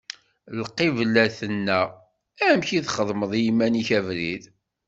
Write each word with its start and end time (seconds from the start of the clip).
Lqibla 0.59 1.25
tenna: 1.37 1.79
Amek 2.47 2.69
i 2.77 2.79
d-txedmeḍ 2.83 3.31
i 3.33 3.41
yiman-ik 3.45 3.89
abrid! 3.97 4.43